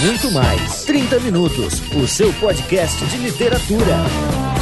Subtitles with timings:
[0.00, 0.84] muito mais.
[0.84, 3.96] 30 Minutos, o seu podcast de literatura.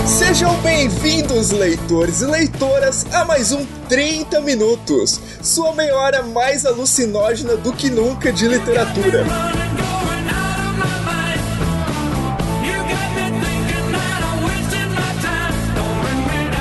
[0.07, 7.57] Sejam bem-vindos, leitores e leitoras, a mais um 30 Minutos, sua meia hora mais alucinógena
[7.57, 9.25] do que nunca de literatura.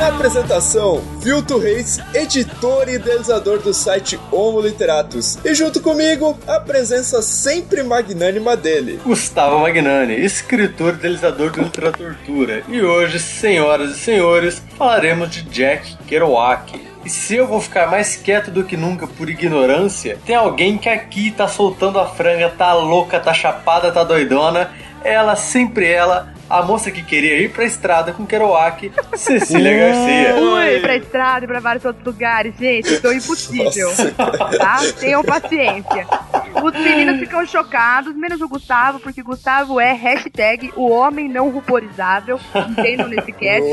[0.08, 5.38] Apresentação, Vilto Reis, editor e idealizador do site Homo Literatus.
[5.44, 9.00] E junto comigo, a presença sempre magnânima dele.
[9.04, 12.64] Gustavo Magnani, escritor e idealizador do Literatura.
[12.68, 16.80] E hoje, senhoras e senhores, falaremos de Jack Kerouac.
[17.04, 20.90] E se eu vou ficar mais quieto do que nunca por ignorância, tem alguém que
[20.90, 24.72] aqui tá soltando a franga, tá louca, tá chapada, tá doidona.
[25.06, 30.36] Ela, sempre ela, a moça que queria ir pra estrada com Kerouac, Cecília Garcia.
[30.36, 32.94] Fui pra estrada e pra vários outros lugares, gente.
[32.94, 33.90] Estou impossível.
[34.58, 34.80] Tá?
[35.00, 36.08] Tenham paciência.
[36.64, 42.40] Os meninos ficam chocados, menos o Gustavo, porque Gustavo é hashtag o homem não ruporizável.
[42.70, 43.68] Entendam nesse cast.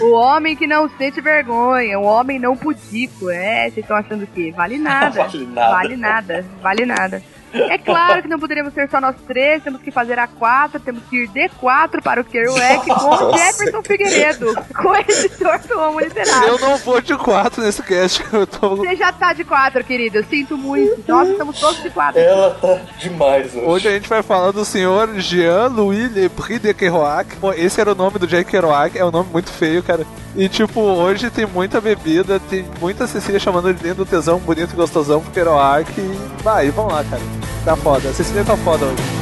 [0.00, 3.30] O homem que não sente vergonha, o homem não pudico.
[3.30, 5.24] É, vocês estão achando que vale nada.
[5.24, 5.70] Vale nada.
[5.72, 7.22] Vale nada, vale nada.
[7.52, 11.02] É claro que não poderíamos ser só nós três, temos que fazer a quatro, temos
[11.08, 13.38] que ir D4 para o Kerouac com o.
[13.38, 16.48] Jefferson Figueiredo, com o editor do Homo Literário.
[16.48, 18.24] Eu não vou de quatro nesse cast.
[18.32, 18.76] Eu tô...
[18.76, 20.18] Você já tá de quatro, querido.
[20.18, 21.02] Eu sinto muito.
[21.06, 22.20] Nós estamos todos de quatro.
[22.20, 23.66] Ela tá demais hoje.
[23.66, 27.36] Hoje a gente vai falar do senhor Jean-Louis Lebris de Kerouac.
[27.56, 30.06] Esse era o nome do Jack Kerouac, é um nome muito feio, cara.
[30.36, 34.72] E tipo, hoje tem muita bebida, tem muita Cecília chamando ele dentro do tesão, bonito
[34.72, 35.90] e gostosão pro Kerouac.
[35.98, 37.37] E vai, vamos lá, cara.
[37.64, 38.12] Tá foda.
[38.12, 39.17] Cecília tá foda hoje.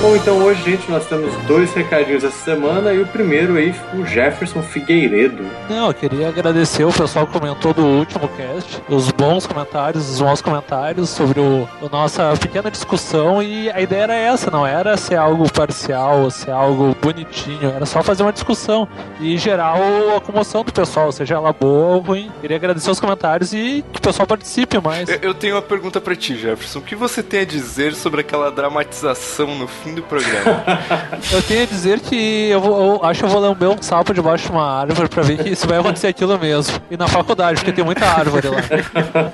[0.00, 4.06] Bom, então hoje, gente, nós temos dois recadinhos essa semana e o primeiro aí, o
[4.06, 5.44] Jefferson Figueiredo.
[5.68, 10.20] Não, eu queria agradecer o pessoal que comentou do último cast, os bons comentários, os
[10.20, 14.96] bons comentários sobre o, a nossa pequena discussão e a ideia era essa, não era
[14.96, 18.86] ser algo parcial, ser algo bonitinho, era só fazer uma discussão
[19.20, 19.74] e gerar
[20.16, 22.30] a comoção do pessoal, seja ela boa ou ruim.
[22.40, 25.08] Queria agradecer os comentários e que o pessoal participe mais.
[25.08, 26.78] Eu- Eu tenho uma pergunta pra ti, Jefferson.
[26.78, 30.64] O que você tem a dizer sobre aquela dramatização no fim do programa?
[31.32, 34.46] Eu tenho a dizer que eu, eu acho que eu vou lamber um sapo debaixo
[34.46, 36.80] de uma árvore pra ver que se vai acontecer aquilo mesmo.
[36.90, 38.58] E na faculdade, porque tem muita árvore lá.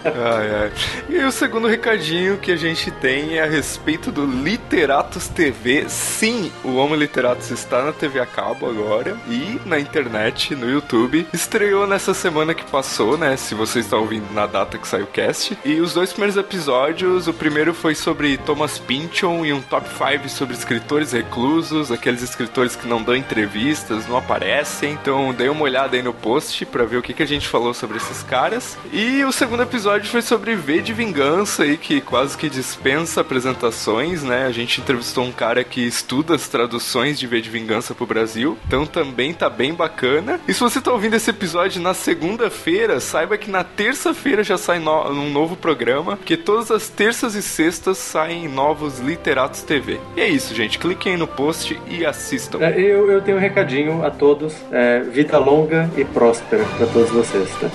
[0.04, 0.72] ai, ai.
[1.08, 5.84] E o segundo recadinho que a gente tem é a respeito do Literatus TV.
[5.88, 11.26] Sim, o Homo Literatus está na TV a cabo agora e na internet, no YouTube.
[11.32, 13.36] Estreou nessa semana que passou, né?
[13.36, 15.56] Se você está ouvindo na data que saiu o cast.
[15.64, 20.28] E os dois primeiros episódios, o primeiro foi sobre Thomas Pynchon e um top 5
[20.28, 24.92] sobre escritores reclusos, aqueles escritores que não dão entrevistas, não aparecem.
[24.92, 27.72] Então dei uma olhada aí no post pra ver o que, que a gente falou
[27.72, 28.76] sobre esses caras.
[28.92, 34.22] E o segundo episódio foi sobre V de Vingança aí, que quase que dispensa apresentações,
[34.22, 34.46] né?
[34.46, 38.58] A gente entrevistou um cara que estuda as traduções de V de Vingança pro Brasil.
[38.66, 40.40] Então também tá bem bacana.
[40.48, 44.78] E se você tá ouvindo esse episódio na segunda-feira, saiba que na terça-feira já sai
[44.78, 50.00] no- um novo programa, que todas as terças e sextas saem novos Literatos TV.
[50.16, 50.78] E é isso, gente.
[50.78, 52.58] Cliquem aí no post e assistam.
[52.60, 54.54] É, Eu, eu tenho um recadinho a todos.
[54.70, 57.70] É, vida longa e próspera pra todos vocês, tá?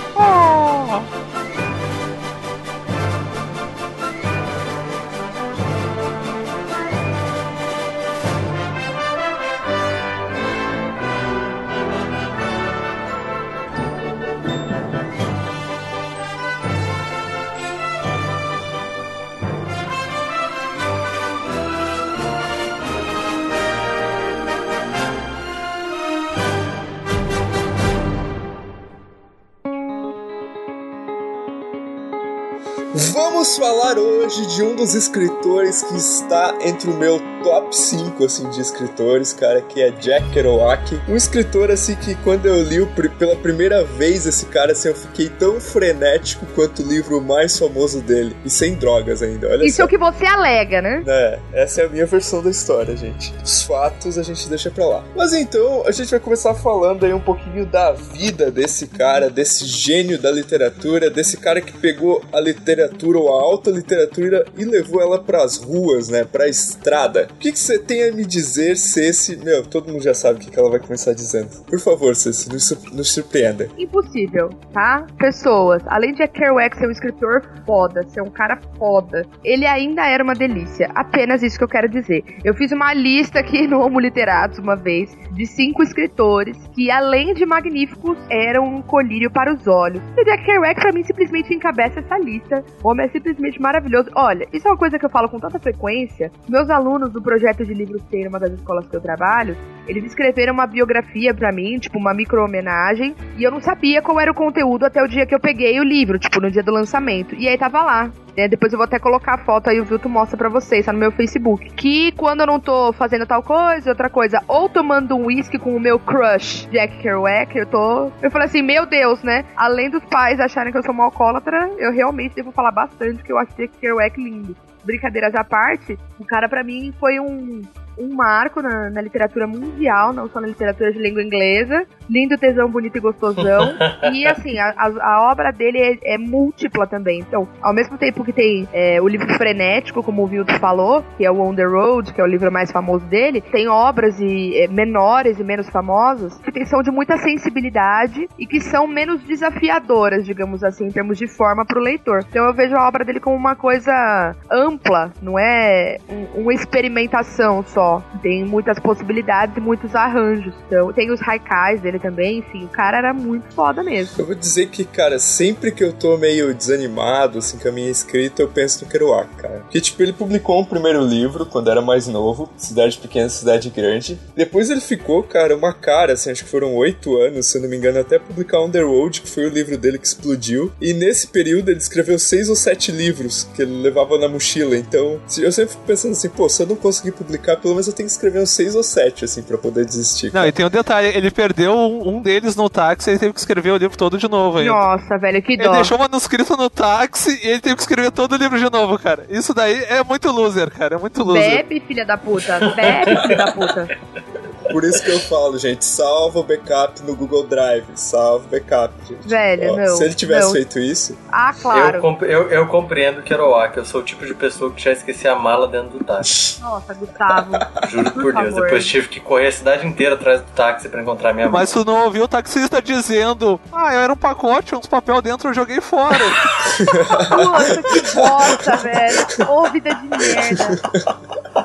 [33.49, 38.49] Vamos falar hoje de um dos escritores que está entre o meu top 5 assim
[38.49, 40.99] de escritores, cara, que é Jack Kerouac.
[41.07, 42.79] Um escritor assim que quando eu li
[43.17, 48.01] pela primeira vez esse cara assim, eu fiquei tão frenético quanto o livro mais famoso
[48.01, 49.49] dele e sem drogas ainda.
[49.49, 49.83] Olha Isso só.
[49.83, 51.03] é o que você alega, né?
[51.07, 53.33] É, essa é a minha versão da história, gente.
[53.43, 55.03] Os fatos a gente deixa pra lá.
[55.15, 59.65] Mas então, a gente vai começar falando aí um pouquinho da vida desse cara, desse
[59.65, 65.01] gênio da literatura, desse cara que pegou a literatura ou a alta literatura e levou
[65.01, 67.28] ela pras ruas, né, pra estrada.
[67.31, 69.37] O que, você tem a me dizer, Ceci?
[69.37, 71.63] Meu, todo mundo já sabe o que, ela vai começar dizendo.
[71.65, 73.69] Por favor, Ceci, nos, sur- nos surpreenda.
[73.77, 75.05] Impossível, tá?
[75.17, 80.23] Pessoas, além de Kerouac ser um escritor foda, ser um cara foda, ele ainda era
[80.23, 80.89] uma delícia.
[80.93, 82.23] Apenas isso que eu quero dizer.
[82.43, 87.33] Eu fiz uma lista aqui no Homo Literatus uma vez de cinco escritores que, além
[87.33, 90.01] de magníficos, eram um colírio para os olhos.
[90.17, 92.63] E Jack Kerouac, pra mim, simplesmente encabeça essa lista.
[92.83, 94.09] O homem é simplesmente maravilhoso.
[94.15, 96.31] Olha, isso é uma coisa que eu falo com tanta frequência.
[96.49, 99.55] Meus alunos do projeto de livros T, uma das escolas que eu trabalho,
[99.87, 104.31] eles escreveram uma biografia pra mim, tipo uma micro-homenagem, e eu não sabia qual era
[104.31, 107.35] o conteúdo até o dia que eu peguei o livro, tipo no dia do lançamento.
[107.35, 108.09] E aí tava lá.
[108.37, 108.47] né?
[108.47, 110.99] Depois eu vou até colocar a foto aí, o Vilto mostra pra vocês, tá no
[110.99, 111.69] meu Facebook.
[111.71, 115.75] Que quando eu não tô fazendo tal coisa, outra coisa, ou tomando um whisky com
[115.75, 118.11] o meu crush, Jack Kerouac, eu tô.
[118.21, 119.43] Eu falei assim, meu Deus, né?
[119.55, 123.31] Além dos pais acharem que eu sou uma alcoólatra, eu realmente devo falar bastante que
[123.31, 124.55] eu acho Jack Kerouac lindo.
[124.83, 127.61] Brincadeiras à parte, o cara pra mim foi um,
[127.99, 131.83] um marco na, na literatura mundial, não só na literatura de língua inglesa.
[132.09, 133.75] Lindo, tesão, bonito e gostosão.
[134.13, 137.19] e assim, a, a- obra dele é, é múltipla também.
[137.19, 141.25] Então, ao mesmo tempo que tem é, o livro frenético, como o Vilto falou, que
[141.25, 144.57] é o On the Road, que é o livro mais famoso dele, tem obras e,
[144.57, 150.25] é, menores e menos famosas que são de muita sensibilidade e que são menos desafiadoras,
[150.25, 152.23] digamos assim, em termos de forma pro leitor.
[152.29, 157.63] Então eu vejo a obra dele como uma coisa ampla, não é um- uma experimentação
[157.63, 157.88] só.
[158.21, 160.53] Tem muitas possibilidades e muitos arranjos.
[160.67, 164.15] Então tem os haikais dele também, enfim, o cara era muito foda mesmo.
[164.19, 167.89] Eu vou dizer que, cara, sempre que eu tô meio desanimado, assim, com a minha
[167.89, 169.58] escrita, eu penso no Kerouac, cara.
[169.69, 174.19] Porque, tipo, ele publicou um primeiro livro quando era mais novo, Cidade Pequena, Cidade Grande.
[174.35, 177.69] Depois ele ficou, cara, uma cara, assim, acho que foram oito anos, se eu não
[177.69, 180.71] me engano, até publicar Road, que foi o livro dele que explodiu.
[180.81, 184.75] E nesse período ele escreveu seis ou sete livros que ele levava na mochila.
[184.75, 187.93] Então, eu sempre fico pensando assim, pô, se eu não conseguir publicar, pelo menos eu
[187.93, 190.33] tenho que escrever uns seis ou sete, assim, pra poder desistir.
[190.33, 193.33] Não, e tem um detalhe, ele perdeu um um deles no táxi e ele teve
[193.33, 194.71] que escrever o livro todo de novo ainda.
[194.71, 195.71] Nossa, velho, que Ele dó.
[195.73, 198.97] deixou o manuscrito no táxi e ele teve que escrever todo o livro de novo,
[198.97, 199.25] cara.
[199.29, 200.95] Isso daí é muito loser, cara.
[200.95, 201.57] É muito loser.
[201.57, 202.59] Bebe, filha da puta.
[202.75, 203.87] Bebe, filha da puta.
[204.71, 207.85] Por isso que eu falo, gente, salva o backup no Google Drive.
[207.95, 209.27] Salva o backup, gente.
[209.27, 210.53] Velho, Ó, não, Se ele tivesse não.
[210.53, 212.01] feito isso, Ah, Eu, claro.
[212.01, 215.35] comp- eu, eu compreendo Kerouac, eu sou o tipo de pessoa que já esqueci a
[215.35, 216.61] mala dentro do táxi.
[216.61, 217.51] Nossa, Gustavo.
[217.89, 218.45] Juro por, Deus.
[218.45, 218.63] favor.
[218.63, 221.59] Depois tive que correr a cidade inteira atrás do táxi pra encontrar minha mala.
[221.59, 225.49] Mas tu não ouviu o taxista dizendo: Ah, eu era um pacote, uns papel dentro,
[225.49, 226.17] eu joguei fora.
[227.43, 229.27] Nossa, que bosta, velho.
[229.49, 230.81] Ô, vida de merda.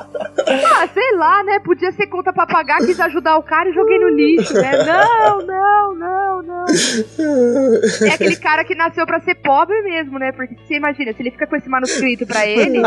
[0.47, 1.59] Ah, sei lá, né?
[1.59, 4.83] Podia ser conta pra pagar, quis ajudar o cara e joguei no lixo, né?
[4.83, 6.65] Não, não, não, não.
[8.07, 10.31] É aquele cara que nasceu pra ser pobre mesmo, né?
[10.31, 12.81] Porque você imagina, se ele fica com esse manuscrito pra ele,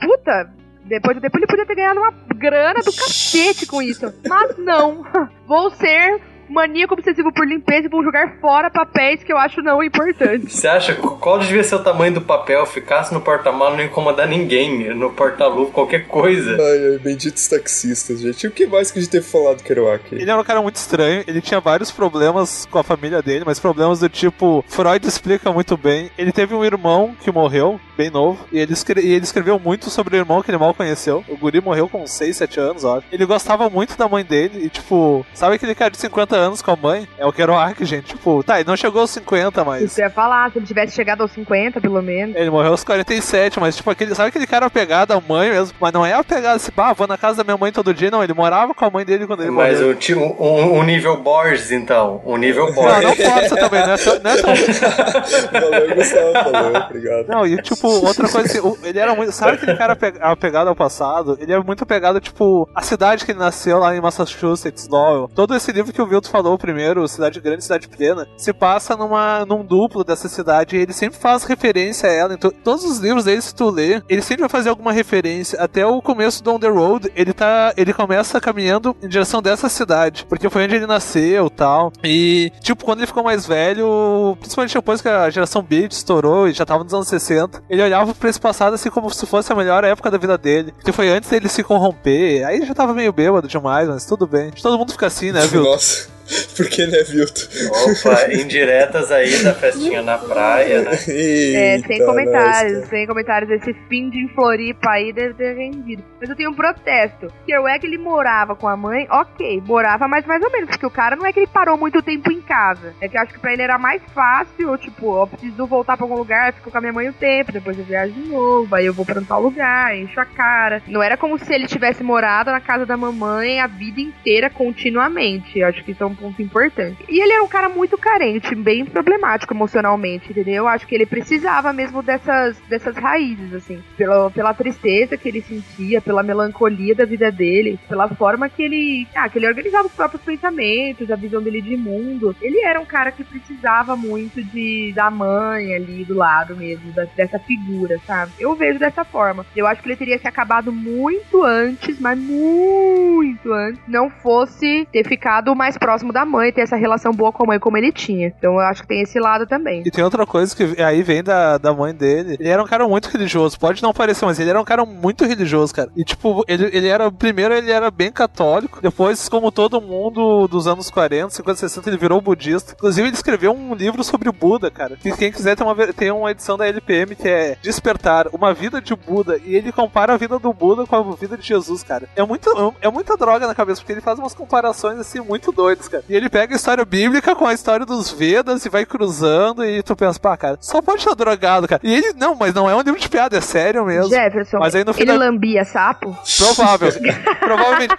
[0.00, 0.50] puta,
[0.84, 4.12] depois tempo ele podia ter ganhado uma grana do cacete com isso.
[4.28, 5.04] Mas não.
[5.46, 9.82] Vou ser maníaco obsessivo por limpeza e vou jogar fora papéis que eu acho não
[9.82, 10.52] importantes.
[10.52, 12.64] Você acha qual devia ser o tamanho do papel?
[12.66, 14.94] Ficasse no porta-malas, não ia incomodar ninguém.
[14.94, 16.52] No porta-luva, qualquer coisa.
[16.58, 18.44] ai, ai, benditos taxistas, gente.
[18.44, 20.14] E o que mais que a gente teve falado do Kerouac?
[20.14, 23.58] Ele era um cara muito estranho, ele tinha vários problemas com a família dele, mas
[23.58, 26.10] problemas do tipo, Freud explica muito bem.
[26.16, 29.90] Ele teve um irmão que morreu, bem novo, e ele, escre- e ele escreveu muito
[29.90, 31.24] sobre o irmão que ele mal conheceu.
[31.28, 33.00] O guri morreu com 6, 7 anos, ó.
[33.10, 36.70] Ele gostava muito da mãe dele, e tipo, sabe aquele cara de 50 anos com
[36.70, 37.08] a mãe?
[37.18, 38.06] É o Kerouac, gente.
[38.14, 39.82] Tipo, tá, ele não chegou aos 50, mas.
[39.82, 42.36] Isso ia falar, se ele tivesse chegado aos 50, pelo menos.
[42.36, 45.76] Ele morreu aos 47, mas tipo, aquele, sabe aquele cara apegado à mãe mesmo?
[45.80, 48.22] Mas não é apegado assim, ah, vou na casa da minha mãe todo dia, não.
[48.22, 49.92] Ele morava com a mãe dele quando ele Mas morreu.
[49.92, 52.20] o, ti- um, um nível Borges, então.
[52.24, 53.02] Um nível Não, Borges.
[53.02, 57.26] não força também, não é tão- não é tão Valeu, Gustavo, valeu, obrigado.
[57.28, 59.32] Não, e tipo, outra coisa assim, ele era muito.
[59.32, 61.36] Sabe aquele cara ape- apegado ao passado?
[61.40, 65.30] Ele é muito apegado, tipo, a cidade que ele nasceu lá em Massachusetts, Lowell.
[65.34, 69.44] Todo esse livro que o Vilto falou primeiro, Cidade Grande, Cidade Pequena, se passa numa,
[69.46, 72.34] num duplo dessa cidade e ele sempre faz referência a ela.
[72.34, 75.60] Então, todos os livros dele, se tu ler, ele sempre vai fazer alguma referência.
[75.60, 77.72] Até o começo do On the Road, ele tá.
[77.76, 80.26] Ele começa caminhando em direção dessa cidade.
[80.28, 81.92] Porque foi onde ele nasceu tal.
[82.04, 86.52] E, tipo, quando ele ficou mais velho, principalmente depois que a geração Beat estourou e
[86.52, 89.56] já tava nos anos 60, ele olhava pra esse passado assim como se fosse a
[89.56, 90.72] melhor época da vida dele.
[90.72, 92.46] Porque foi antes dele se corromper.
[92.46, 94.50] Aí já tava meio bêbado demais, mas tudo bem.
[94.50, 95.62] Todo mundo fica assim, né, viu?
[95.76, 96.15] Nossa.
[96.56, 97.48] Por que, né, Vilto?
[97.70, 100.92] Opa, indiretas aí da festinha na praia, né?
[101.08, 102.86] é, sem comentários, nossa.
[102.86, 103.50] sem comentários.
[103.50, 106.02] Esse fim de Floripa aí deve ter rendido.
[106.20, 107.32] Mas eu tenho um protesto.
[107.44, 110.70] Que o é que ele morava com a mãe, ok, morava mais mais ou menos,
[110.70, 112.94] porque o cara não é que ele parou muito tempo em casa.
[113.00, 116.04] É que eu acho que pra ele era mais fácil, tipo, eu preciso voltar pra
[116.04, 118.86] algum lugar, fico com a minha mãe um tempo, depois eu viajo de novo, aí
[118.86, 120.82] eu vou pra um tal lugar, encho a cara.
[120.86, 125.58] Não era como se ele tivesse morado na casa da mamãe a vida inteira continuamente.
[125.58, 127.04] Eu acho que isso é um ponto importante.
[127.08, 130.64] E ele era um cara muito carente, bem problemático emocionalmente, entendeu?
[130.64, 133.82] Eu acho que ele precisava mesmo dessas, dessas raízes, assim.
[133.96, 139.06] Pela, pela tristeza que ele sentia, pela melancolia da vida dele, pela forma que ele.
[139.14, 142.34] Ah, que ele organizava os próprios pensamentos, a visão dele de mundo.
[142.40, 147.04] Ele era um cara que precisava muito de da mãe ali do lado mesmo, da,
[147.16, 148.32] dessa figura, sabe?
[148.38, 149.44] Eu vejo dessa forma.
[149.54, 155.06] Eu acho que ele teria se acabado muito antes, mas muito antes, não fosse ter
[155.06, 158.28] ficado mais próximo da mãe, ter essa relação boa com a mãe como ele tinha.
[158.28, 159.82] Então eu acho que tem esse lado também.
[159.84, 162.36] E tem outra coisa que aí vem da, da mãe dele.
[162.38, 163.58] Ele era um cara muito religioso.
[163.58, 165.90] Pode não parecer, mas ele era um cara muito religioso, cara.
[165.96, 167.10] E tipo, ele, ele era.
[167.10, 168.80] Primeiro ele era bem católico.
[168.80, 172.72] Depois, como todo mundo dos anos 40, 50, 60, ele virou budista.
[172.72, 174.96] Inclusive, ele escreveu um livro sobre o Buda, cara.
[174.96, 178.80] Que quem quiser tem uma, tem uma edição da LPM que é Despertar, uma vida
[178.80, 179.40] de Buda.
[179.44, 182.08] E ele compara a vida do Buda com a vida de Jesus, cara.
[182.14, 185.88] É, muito, é muita droga na cabeça, porque ele faz umas comparações assim muito doidas,
[185.88, 185.95] cara.
[186.08, 189.64] E ele pega a história bíblica com a história dos Vedas e vai cruzando.
[189.64, 191.80] E tu pensa, pá, cara, só pode estar drogado, cara.
[191.84, 194.10] E ele, não, mas não é um livro de piada, é sério mesmo.
[194.10, 195.16] Jefferson, mas aí no final...
[195.16, 196.16] ele lambia sapo?
[196.38, 196.90] Provável.
[197.40, 197.94] Provavelmente.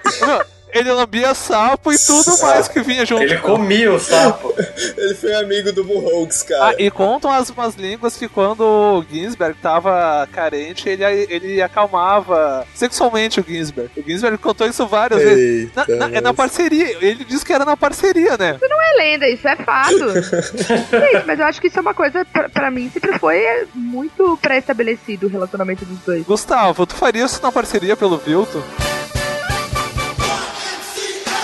[0.73, 2.45] Ele lambia sapo e tudo sapo.
[2.45, 3.23] mais que vinha junto.
[3.23, 4.53] Ele comia o sapo.
[4.97, 6.69] ele foi amigo do Bullhogs, cara.
[6.69, 12.65] Ah, e contam as umas línguas que quando o Ginsberg tava carente, ele, ele acalmava
[12.73, 13.91] sexualmente o Ginsberg.
[13.97, 15.99] O Ginsberg contou isso várias Eita, vezes.
[15.99, 16.97] Na, na, é na parceria.
[17.01, 18.55] Ele disse que era na parceria, né?
[18.55, 19.97] Isso não é lenda, isso é fato.
[20.21, 24.37] Sim, mas eu acho que isso é uma coisa, pra, pra mim, sempre foi muito
[24.41, 26.25] pré-estabelecido o relacionamento dos dois.
[26.25, 28.61] Gustavo, tu faria isso na parceria pelo Vilton?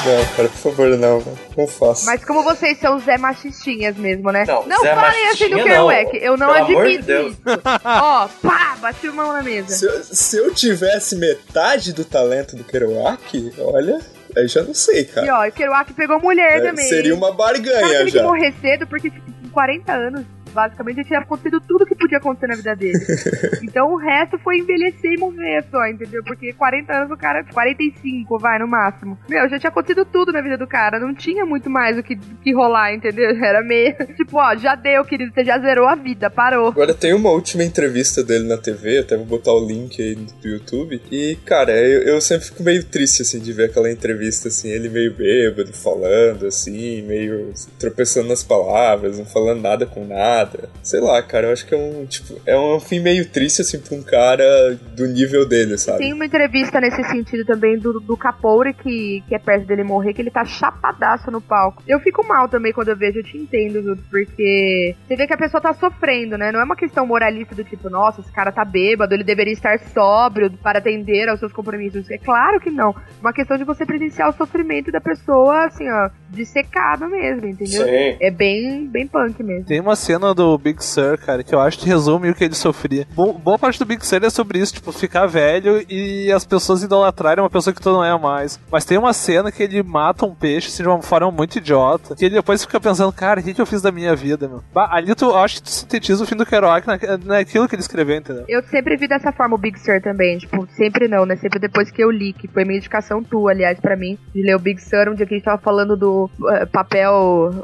[0.05, 1.23] Não, cara, por favor, não,
[1.55, 2.05] não faço.
[2.05, 4.45] Mas como vocês são Zé Machistinhas mesmo, né?
[4.45, 7.41] Não, não Zé falem assim do Kerouac, eu não Pelo admito de isso.
[7.85, 9.69] Ó, pá, bati o mão na mesa.
[9.69, 13.99] Se eu, se eu tivesse metade do talento do Kerouac, olha...
[14.35, 15.27] Aí já não sei, cara.
[15.27, 16.87] E ó, o Kerouac pegou mulher é, também.
[16.87, 17.99] Seria uma barganha já.
[17.99, 21.95] Ele que morrer cedo porque, tipo, com 40 anos, basicamente ele tinha acontecido tudo que
[21.95, 22.99] podia acontecer na vida dele.
[23.63, 26.23] então o resto foi envelhecer e morrer só, entendeu?
[26.23, 29.17] Porque 40 anos o cara, 45, vai, no máximo.
[29.27, 32.15] Meu, já tinha acontecido tudo na vida do cara, não tinha muito mais o que,
[32.15, 33.31] que rolar, entendeu?
[33.43, 36.67] Era meio, tipo, ó, já deu, querido, você já zerou a vida, parou.
[36.67, 40.47] Agora tem uma última entrevista dele na TV, até vou botar o link aí do
[40.47, 41.01] YouTube.
[41.11, 44.89] E, cara, eu, eu sempre fico meio triste, assim, de ver aquela entrevista, assim, ele
[44.89, 50.69] meio bêbado, falando, assim, meio tropeçando nas palavras, não falando nada com nada nada.
[50.81, 53.79] Sei lá, cara, eu acho que é um, tipo, é um fim meio triste, assim,
[53.79, 55.99] pra um cara do nível dele, sabe?
[55.99, 60.13] Tem uma entrevista nesse sentido também do, do Capore, que, que é perto dele morrer,
[60.13, 61.81] que ele tá chapadaço no palco.
[61.87, 63.97] Eu fico mal também quando eu vejo, eu te entendo, viu?
[64.09, 66.51] Porque você vê que a pessoa tá sofrendo, né?
[66.51, 69.79] Não é uma questão moralista do tipo, nossa, esse cara tá bêbado, ele deveria estar
[69.93, 72.09] sóbrio para atender aos seus compromissos.
[72.09, 72.95] É claro que não.
[73.21, 77.85] Uma questão de você presenciar o sofrimento da pessoa, assim, ó, dissecado mesmo, entendeu?
[77.85, 78.17] Sim.
[78.19, 79.65] É bem, bem punk mesmo.
[79.65, 82.55] Tem uma cena do Big Sur, cara, que eu acho que resume o que ele
[82.55, 83.07] sofria.
[83.13, 86.83] Bo boa parte do Big Sur é sobre isso, tipo, ficar velho e as pessoas
[86.83, 88.59] idolatrarem uma pessoa que tu não é mais.
[88.71, 92.15] Mas tem uma cena que ele mata um peixe assim, de uma forma muito idiota,
[92.15, 94.63] que ele depois fica pensando, cara, o que, que eu fiz da minha vida, meu?
[94.73, 97.81] Bah, ali tu acho que tu sintetiza o fim do Kerouac na, naquilo que ele
[97.81, 98.45] escreveu, entendeu?
[98.47, 101.35] Eu sempre vi dessa forma o Big Sur também, tipo, sempre não, né?
[101.35, 104.55] Sempre depois que eu li, que foi minha indicação tua, aliás, para mim, de ler
[104.55, 107.13] o Big Sur, um dia que a gente tava falando do uh, papel,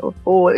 [0.01, 0.49] o, o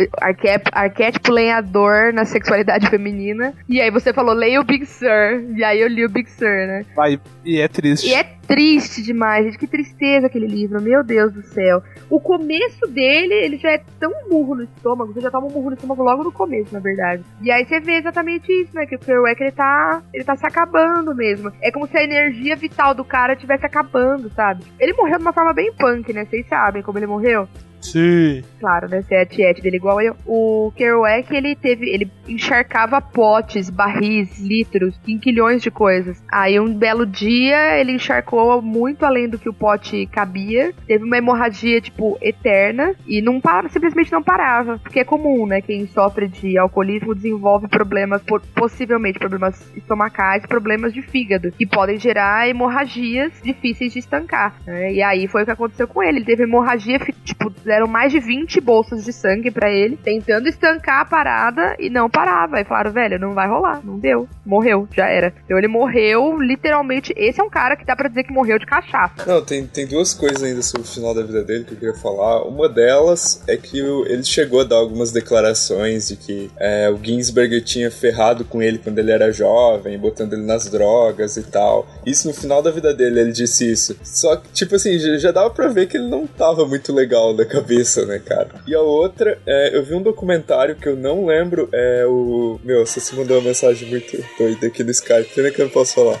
[0.72, 3.52] arquétipo lenhador na sexualidade feminina.
[3.68, 5.08] E aí você falou, leia o Big Sur.
[5.56, 6.84] E aí eu li o Big Sur, né?
[6.94, 8.08] Vai, e é triste.
[8.08, 9.58] E é triste demais, gente.
[9.58, 11.82] Que tristeza aquele livro, meu Deus do céu.
[12.10, 15.70] O começo dele, ele já é tão burro no estômago, você já toma um burro
[15.70, 17.22] no estômago logo no começo, na verdade.
[17.40, 18.86] E aí você vê exatamente isso, né?
[18.86, 21.52] Que o Kerouac, ele tá, ele tá se acabando mesmo.
[21.62, 24.64] É como se a energia vital do cara estivesse acabando, sabe?
[24.78, 26.24] Ele morreu de uma forma bem punk, né?
[26.24, 27.48] Vocês sabem como ele morreu?
[27.82, 28.42] Sim.
[28.60, 29.02] Claro, né?
[29.02, 30.16] Você é tiete dele igual eu.
[30.24, 31.90] O Kerouac, ele teve.
[31.90, 36.22] Ele encharcava potes, barris, litros, quinquilhões de coisas.
[36.30, 40.72] Aí um belo dia ele encharcou muito além do que o pote cabia.
[40.86, 42.94] Teve uma hemorragia, tipo, eterna.
[43.06, 44.78] E não para, simplesmente não parava.
[44.78, 45.60] Porque é comum, né?
[45.60, 48.22] Quem sofre de alcoolismo desenvolve problemas,
[48.54, 54.54] possivelmente problemas estomacais, problemas de fígado, que podem gerar hemorragias difíceis de estancar.
[54.66, 54.94] Né?
[54.94, 56.18] E aí foi o que aconteceu com ele.
[56.18, 61.00] Ele teve hemorragia, tipo, fizeram mais de 20 bolsas de sangue para ele, tentando estancar
[61.00, 62.60] a parada e não parava.
[62.60, 64.28] E falaram, velho, não vai rolar, não deu.
[64.44, 65.32] Morreu, já era.
[65.44, 67.14] Então ele morreu, literalmente.
[67.16, 69.24] Esse é um cara que dá pra dizer que morreu de cachaça.
[69.26, 71.94] Não, tem, tem duas coisas ainda sobre o final da vida dele que eu queria
[71.94, 72.42] falar.
[72.42, 77.62] Uma delas é que ele chegou a dar algumas declarações de que é, o Ginsberg
[77.62, 81.86] tinha ferrado com ele quando ele era jovem, botando ele nas drogas e tal.
[82.04, 83.96] Isso no final da vida dele, ele disse isso.
[84.02, 87.34] Só que, tipo assim, já, já dava pra ver que ele não tava muito legal
[87.34, 87.61] da cabeça,
[88.06, 88.48] né, cara?
[88.66, 92.58] E a outra, é, eu vi um documentário que eu não lembro, é o.
[92.64, 95.72] Meu, você se mandou uma mensagem muito doida aqui no Skype, pena que eu não
[95.72, 96.18] posso falar.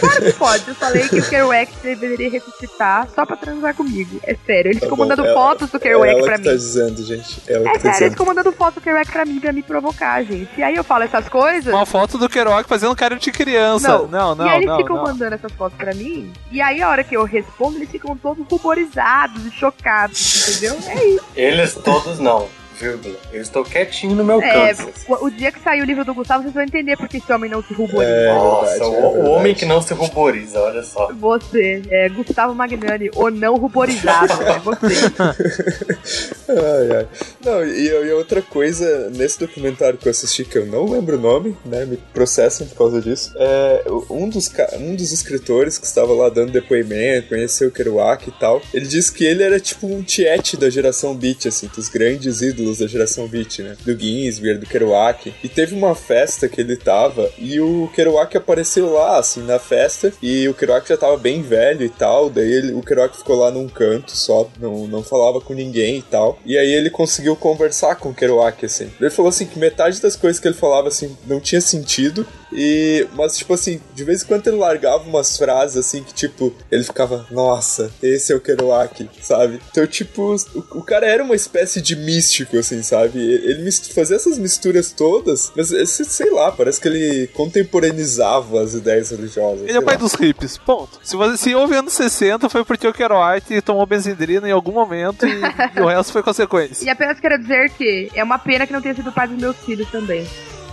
[0.00, 4.20] Claro que pode, eu falei que o Kerouac deveria ressuscitar só pra transar comigo.
[4.24, 6.38] É sério, ele Tá ficou bom, mandando ela- fotos do É Kerouac ela pra que
[6.40, 6.44] mim.
[6.48, 7.42] tá dizendo, gente.
[7.48, 8.10] Ela É que tá sério, ele dizendo.
[8.12, 10.50] ficou mandando foto do Kerouac pra mim, pra me provocar, gente.
[10.58, 11.72] E aí eu falo essas coisas.
[11.72, 13.88] Uma foto do Kerouac fazendo cara de criança.
[13.88, 14.76] Não, Não, não, e aí eles não.
[14.78, 15.04] ficam não.
[15.04, 16.32] mandando essas fotos pra mim.
[16.50, 20.78] E aí a hora que eu respondo, eles ficam todos ruborizados e chocados, entendeu?
[20.88, 21.24] É isso.
[21.36, 22.48] Eles todos não,
[22.80, 23.14] vírgula.
[23.32, 24.92] Eu estou quietinho no meu É, canto.
[25.08, 27.50] o, o dia que sair o livro do Gustavo, vocês vão entender porque esse homem
[27.50, 28.10] não se ruboriza.
[28.10, 31.12] É Nossa, verdade, o, é o homem que não se ruboriza, olha só.
[31.12, 34.94] Você, é Gustavo Magnani, o não ruborizado, é você.
[36.50, 37.06] Ai, ai.
[37.44, 41.20] Não, e, e outra coisa, nesse documentário que eu assisti, que eu não lembro o
[41.20, 41.84] nome, né?
[41.84, 43.32] Me processam por causa disso.
[43.36, 48.32] É, um, dos, um dos escritores que estava lá dando depoimento, conheceu o Kerouac e
[48.32, 52.40] tal, ele disse que ele era tipo um tiete da geração beat, assim, dos grandes
[52.42, 53.76] ídolos da geração beat, né?
[53.84, 55.32] Do Ginsberg, do Kerouac.
[55.42, 60.12] E teve uma festa que ele tava e o Kerouac apareceu lá, assim, na festa.
[60.22, 62.30] E o Kerouac já tava bem velho e tal.
[62.30, 66.02] Daí ele- o Kerouac ficou lá num canto só, não, não falava com ninguém e
[66.02, 66.38] tal.
[66.44, 68.90] E aí ele conseguiu conversar com o Kerouac, assim.
[69.00, 72.26] Ele falou assim que metade das coisas que ele falava, assim, não tinha sentido.
[72.52, 76.52] E, mas, tipo assim, de vez em quando ele largava umas frases assim que, tipo,
[76.70, 79.60] ele ficava, nossa, esse é o Kerouac, sabe?
[79.70, 83.18] Então, tipo, o, o cara era uma espécie de místico, assim, sabe?
[83.18, 89.10] Ele fazia essas misturas todas, mas esse, sei lá, parece que ele contemporaneizava as ideias
[89.10, 89.68] religiosas.
[89.68, 90.00] Ele é pai lá.
[90.00, 90.98] dos hippies, ponto.
[91.02, 95.26] Se, você, se houve anos 60, foi porque o Kerouac tomou benzindrina em algum momento
[95.26, 95.40] e,
[95.76, 96.84] e o resto foi consequência.
[96.84, 99.56] E apenas quero dizer que é uma pena que não tenha sido pai dos meus
[99.58, 100.26] filhos também.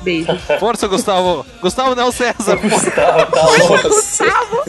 [0.08, 0.60] Beijo.
[0.60, 1.46] Força, Gustavo.
[1.62, 2.56] Gustavo não, César.
[2.56, 3.90] Gustavo, tá louco.
[3.90, 4.64] Gustavo!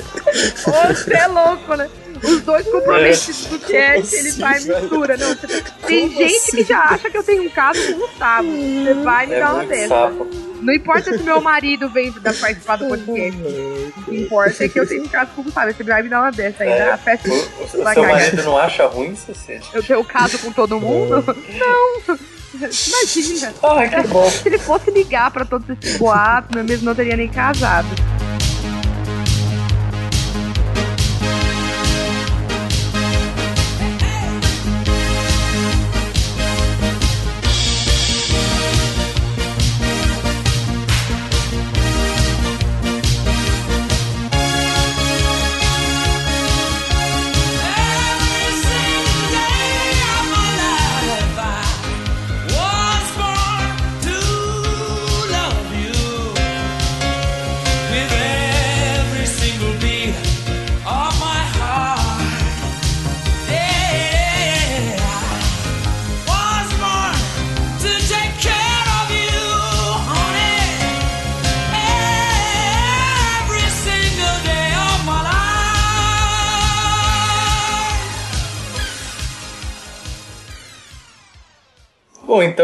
[0.88, 1.88] Você é louco, né?
[2.25, 5.16] Os dois comprometidos do cast, assim, ele vai e mistura.
[5.16, 6.57] Não, você tá- Tem gente assim?
[6.57, 8.49] que já acha que eu tenho um caso com o Gustavo.
[8.49, 9.88] Você vai me É dar uma dessa.
[9.88, 10.26] sapo.
[10.61, 13.40] Não importa se meu marido vem da participar do podcast.
[13.40, 15.73] O que importa é que eu tenho um caso com o Gustavo.
[15.73, 17.28] Você vai me dar uma dessa aí, É, na festa.
[17.28, 17.32] O,
[17.65, 19.60] o- seu marido não acha ruim, Cecília?
[19.73, 21.25] Eu tenho caso com todo mundo?
[21.56, 22.19] Não!
[22.58, 23.54] Imagina!
[23.62, 24.30] Ai, que bom.
[24.30, 27.86] Se ele fosse ligar pra todos esses boatos, eu mesmo não teria nem casado.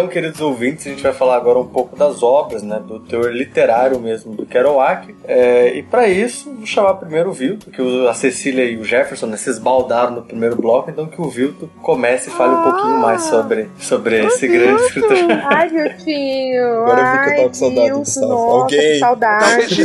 [0.04, 3.32] Então, queridos ouvintes, a gente vai falar agora um pouco das obras, né, do teor
[3.32, 5.14] literário mesmo do Kerouac.
[5.26, 9.26] É, e para isso, vou chamar primeiro o Vilto, que a Cecília e o Jefferson
[9.26, 12.98] né, se esbaldaram no primeiro bloco, então que o Vilto comece e fale um pouquinho
[12.98, 15.16] mais sobre, sobre esse grande escritor.
[15.44, 16.64] Ai, Viltinho.
[16.84, 18.32] Agora eu vi que eu tava com saudade do Gustavo.
[18.32, 18.98] Alguém.
[18.98, 19.82] saudade.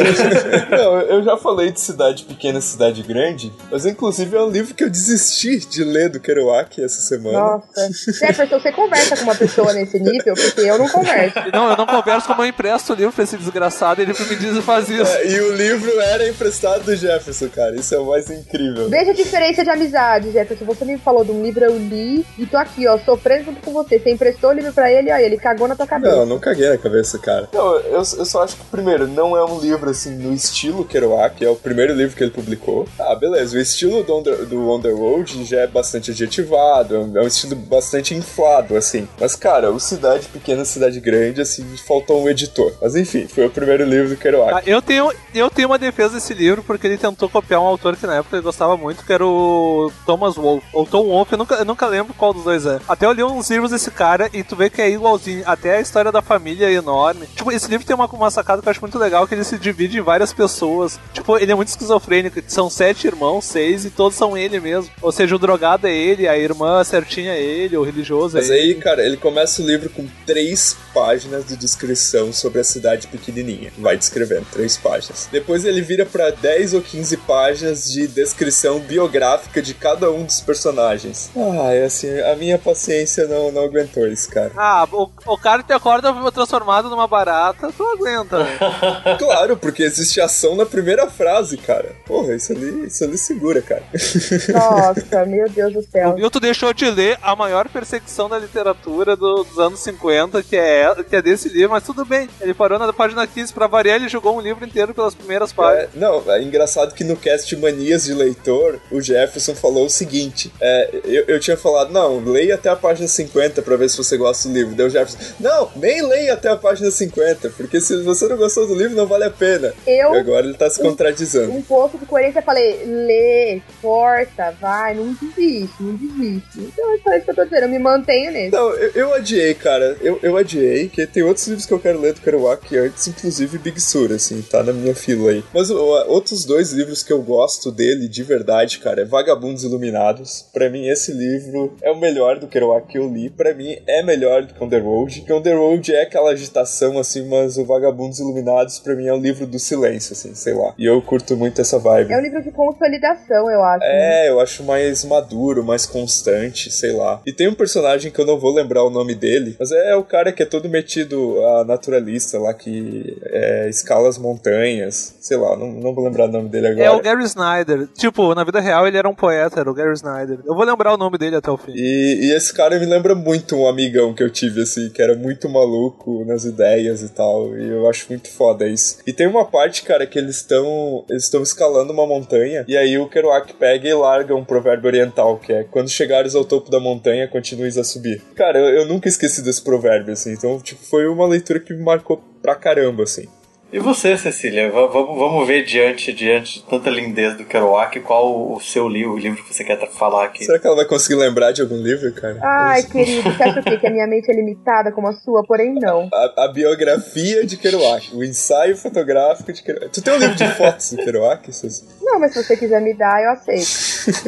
[0.70, 4.84] Não, eu já falei de cidade pequena, cidade grande, mas inclusive é um livro que
[4.84, 7.40] eu desisti de ler do Kerouac essa semana.
[7.40, 8.12] Nossa.
[8.12, 10.34] Jefferson, você conversa com uma pessoa nesse nível?
[10.34, 11.40] Porque eu não converso.
[11.54, 14.02] Não, eu não converso como eu empresto o livro pra esse desgraçado.
[14.02, 15.12] Ele me diz e faz isso.
[15.12, 17.76] É, e o livro era emprestado do Jefferson, cara.
[17.76, 18.90] Isso é o mais incrível.
[18.90, 20.66] Veja a diferença de amizade, Jefferson.
[20.66, 23.72] Você me falou de um livro, eu li e tô aqui, ó, sofrendo junto com
[23.72, 24.00] você.
[24.00, 26.16] Você emprestou o livro pra ele, ó, ele cagou na tua cabeça.
[26.16, 27.50] Não, não caguei na cabeça, cara.
[27.54, 31.44] Não, eu, eu só acho que, primeiro, não é um livro, assim, no estilo Kerouac,
[31.44, 32.88] é o primeiro livro que ele publicou.
[33.00, 37.26] Ah, beleza, o estilo do, Under, do Underworld já é bastante adjetivado, é um, é
[37.26, 39.08] estilo bastante inflado, assim.
[39.20, 42.74] Mas, cara, Cara, o Cidade Pequena, Cidade Grande, assim, faltou um editor.
[42.82, 44.54] Mas enfim, foi o primeiro livro do Kerouac.
[44.56, 47.96] Ah, eu, tenho, eu tenho uma defesa desse livro porque ele tentou copiar um autor
[47.96, 50.66] que na época ele gostava muito, que era o Thomas Wolfe.
[50.74, 52.80] Ou Tom Wolfe, eu nunca, eu nunca lembro qual dos dois é.
[52.88, 55.44] Até eu li uns livros desse cara e tu vê que é igualzinho.
[55.46, 57.28] Até a história da família é enorme.
[57.36, 59.58] Tipo, esse livro tem uma, uma sacada que eu acho muito legal, que ele se
[59.60, 61.00] divide em várias pessoas.
[61.14, 62.42] Tipo, ele é muito esquizofrênico.
[62.48, 64.90] São sete irmãos, seis, e todos são ele mesmo.
[65.02, 68.50] Ou seja, o drogado é ele, a irmã certinha é ele, o religioso é Mas
[68.50, 68.60] ele.
[68.60, 73.72] aí, cara, ele começa o livro com três páginas de descrição sobre a cidade pequenininha.
[73.78, 75.28] Vai descrevendo, três páginas.
[75.32, 80.42] Depois ele vira pra 10 ou 15 páginas de descrição biográfica de cada um dos
[80.42, 81.30] personagens.
[81.36, 84.52] Ah, é assim, a minha paciência não, não aguentou isso, cara.
[84.56, 88.58] Ah, o, o cara te acorda transformado numa barata, tu aguenta, né?
[89.20, 91.96] Claro, porque existe ação na primeira frase, cara.
[92.06, 93.84] Porra, isso ali, isso ali segura, cara.
[94.54, 96.12] Nossa, meu Deus do céu.
[96.12, 100.56] O Milton deixou de ler a maior perseguição da literatura do- dos anos 50, que
[100.56, 102.30] é, que é desse livro, mas tudo bem.
[102.42, 105.90] Ele parou na página 15 pra variar, ele jogou um livro inteiro pelas primeiras páginas.
[105.96, 110.52] É, não, é engraçado que no cast Manias de Leitor, o Jefferson falou o seguinte:
[110.62, 114.18] é, eu, eu tinha falado, não, leia até a página 50 pra ver se você
[114.18, 114.76] gosta do livro.
[114.76, 118.68] Daí o Jefferson, não, nem leia até a página 50, porque se você não gostou
[118.68, 119.74] do livro, não vale a pena.
[119.88, 121.52] Eu- E agora ele tá se contradizendo.
[121.54, 126.60] Um pouco de coerência, eu falei, lê, força, vai, não desiste, não desiste.
[126.60, 128.52] Então é só isso que eu tô dizendo, eu me mantenho nele.
[128.52, 129.98] Não, eu, eu adiei, cara.
[130.02, 133.58] Eu, eu adiei, que tem outros livros que eu quero ler do Kerouac antes, inclusive
[133.58, 135.44] Big Sur, assim, tá na minha fila aí.
[135.54, 140.46] Mas ó, outros dois livros que eu gosto dele de verdade, cara, é Vagabundos Iluminados.
[140.54, 143.30] Pra mim, esse livro é o melhor do Kerouac que eu li.
[143.30, 145.22] Pra mim, é melhor do que On The Road.
[145.22, 149.14] Que On The Road é aquela agitação, assim, mas o Vagabundos Iluminados, pra mim, é
[149.14, 150.74] o livro do silêncio, assim, sei lá.
[150.78, 152.14] E eu curto muito essa vibe.
[152.14, 153.84] É um livro de consolidação, eu acho.
[153.84, 157.22] É, eu acho mais maduro, mais constante, sei lá.
[157.26, 160.04] E tem um personagem que eu não vou lembrar o nome dele, mas é o
[160.04, 165.56] cara que é todo metido a naturalista lá, que é, escala as montanhas, sei lá,
[165.56, 166.86] não, não vou lembrar o nome dele agora.
[166.86, 167.88] É o Gary Snyder.
[167.98, 170.40] Tipo, na vida real ele era um poeta, era o Gary Snyder.
[170.46, 171.74] Eu vou lembrar o nome dele até o fim.
[171.76, 175.16] E, e esse cara me lembra muito um amigão que eu tive, assim, que era
[175.16, 177.58] muito maluco nas ideias e tal.
[177.58, 178.98] E eu acho muito foda isso.
[179.06, 182.66] E tem uma parte, cara, que eles estão eles estão escalando uma montanha.
[182.68, 186.46] E aí o Kerouac pega e larga um provérbio oriental, que é quando chegares ao
[186.46, 188.22] topo da montanha, continues a subir.
[188.36, 190.34] Cara, eu, eu nunca esqueci desse provérbio, assim.
[190.34, 193.28] Então, tipo, foi uma leitura que me marcou pra caramba, assim.
[193.72, 194.72] E você, Cecília?
[194.72, 199.14] Va- Vamos, vamos ver diante, diante de tanta lindez do Kerouac, qual o seu livro,
[199.14, 200.44] o livro que você quer falar aqui?
[200.44, 202.40] Será que ela vai conseguir lembrar de algum livro, cara?
[202.42, 203.78] Ai, querido, você acha o quê?
[203.78, 205.44] Que a minha mente é limitada como a sua?
[205.46, 206.10] Porém, não.
[206.12, 209.92] A, a biografia de Kerouac, o ensaio fotográfico de Kerouac.
[209.94, 211.84] Tu tem um livro de fotos do Kerouac, Suzy?
[212.02, 213.70] Não, mas se você quiser me dar, eu aceito.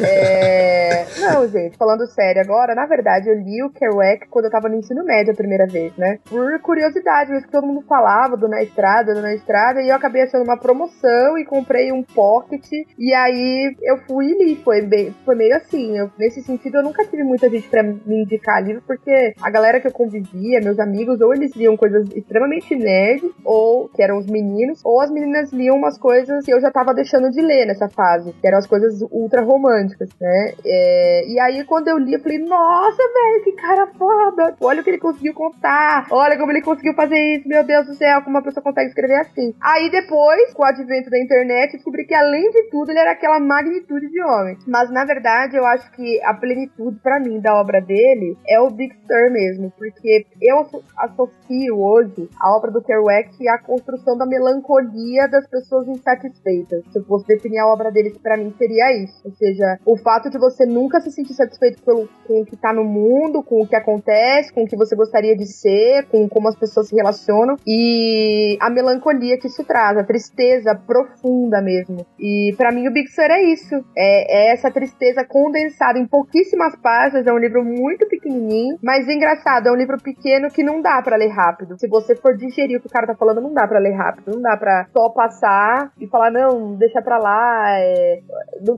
[0.06, 1.04] É...
[1.18, 4.76] Não, gente, falando sério agora, na verdade, eu li o Kerouac quando eu tava no
[4.76, 6.20] ensino médio a primeira vez, né?
[6.30, 9.96] Por curiosidade, mesmo que todo mundo falava do Na Estrada, do Na Estrada, e eu
[9.96, 12.64] acabei achando uma promoção e comprei um pocket,
[12.98, 14.56] e aí eu fui e li.
[14.56, 18.22] Foi, bem, foi meio assim, eu- nesse sentido eu nunca tive muita gente pra me
[18.22, 22.74] indicar livro, porque a galera que eu convivia, meus amigos, ou eles liam coisas extremamente
[22.74, 26.70] nerds, ou que eram os meninos, ou as meninas liam umas coisas que eu já
[26.70, 30.52] tava deixando de ler nessa fase, que eram as coisas ultra românticas, né?
[30.64, 34.54] É, e aí quando eu li, eu falei, nossa, velho, que cara foda!
[34.60, 37.94] Olha o que ele conseguiu contar, olha como ele conseguiu fazer isso, meu Deus do
[37.94, 39.54] céu, como uma pessoa consegue escrever assim.
[39.60, 43.40] Aí depois, com o advento da internet, descobri que além de tudo, ele era aquela
[43.40, 44.56] magnitude de homem.
[44.66, 48.70] Mas na verdade, eu acho que a plenitude pra mim da obra dele é o
[48.70, 54.26] Big Sur mesmo, porque eu asso- associo hoje a obra do Kerouac à construção da
[54.26, 56.82] melancolia das pessoas insatisfeitas.
[56.92, 59.20] Se eu fosse definir a obra dele, pra mim seria isso.
[59.24, 62.72] Ou seja, o fato de você nunca se sentir satisfeito pelo, com o que tá
[62.72, 66.48] no mundo, com o que acontece, com o que você gostaria de ser, com como
[66.48, 72.06] as pessoas se relacionam e a melancolia que isso traz, a tristeza profunda mesmo.
[72.18, 73.74] E pra mim o Big Sur é isso.
[73.96, 77.26] É, é essa tristeza condensada em pouquíssimas páginas.
[77.26, 79.66] É um livro muito pequenininho, mas engraçado.
[79.68, 81.78] É um livro pequeno que não dá pra ler rápido.
[81.78, 84.32] Se você for digerir o que o cara tá falando, não dá pra ler rápido.
[84.34, 87.78] Não dá pra só passar e falar, não, deixa pra lá.
[87.78, 88.20] é,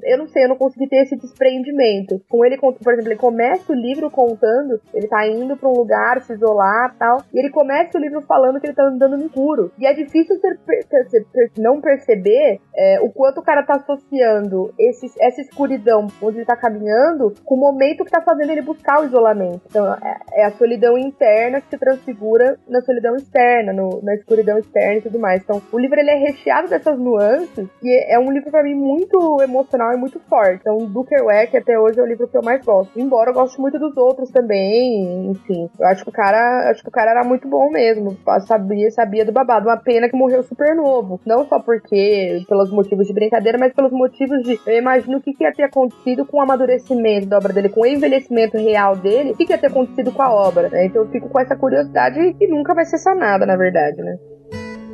[0.04, 2.20] Eu não sei, eu não consegui ter esse desprendimento.
[2.28, 6.20] Com ele, por exemplo, ele começa o livro contando, ele tá indo pra um lugar,
[6.22, 9.70] se isolar tal, e ele começa o livro falando que ele tá andando no escuro.
[9.78, 15.40] E é difícil per- não perceber é, o quanto o cara tá associando esse, essa
[15.40, 19.60] escuridão onde ele tá caminhando com o momento que tá fazendo ele buscar o isolamento.
[19.66, 24.58] Então, é, é a solidão interna que se transfigura na solidão externa, no- na escuridão
[24.58, 25.42] externa e tudo mais.
[25.42, 29.42] Então, o livro ele é recheado dessas nuances e é um livro pra mim muito
[29.42, 30.58] emocional e muito forte.
[30.60, 32.98] Então, do Kerouac até hoje é o livro que eu mais gosto.
[32.98, 35.68] Embora eu goste muito dos outros também, enfim.
[35.78, 38.16] Eu acho que o cara, acho que o cara era muito bom mesmo.
[38.46, 39.68] Sabia, sabia do babado.
[39.68, 41.20] Uma pena que morreu super novo.
[41.26, 44.58] Não só porque, pelos motivos de brincadeira, mas pelos motivos de.
[44.66, 47.82] Eu imagino o que, que ia ter acontecido com o amadurecimento da obra dele, com
[47.82, 50.68] o envelhecimento real dele, o que, que ia ter acontecido com a obra.
[50.68, 50.86] Né?
[50.86, 54.16] Então eu fico com essa curiosidade que nunca vai ser sanada, na verdade, né?